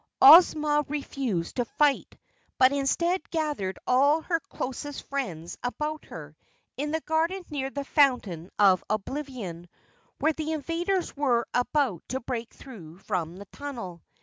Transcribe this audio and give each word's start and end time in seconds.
Ozma 0.19 0.83
refused 0.87 1.57
to 1.57 1.65
fight, 1.65 2.17
but 2.57 2.71
instead 2.73 3.29
gathered 3.29 3.77
all 3.85 4.21
her 4.23 4.39
closest 4.39 5.07
friends 5.09 5.59
about 5.61 6.05
her 6.05 6.35
in 6.75 6.89
the 6.89 7.01
garden 7.01 7.43
near 7.51 7.69
the 7.69 7.83
Fountain 7.85 8.49
of 8.57 8.83
Oblivion, 8.89 9.69
where 10.17 10.33
the 10.33 10.53
invaders 10.53 11.15
were 11.15 11.45
about 11.53 12.01
to 12.07 12.19
break 12.19 12.51
through 12.51 12.97
from 12.97 13.37
the 13.37 13.45
tunnel. 13.53 14.01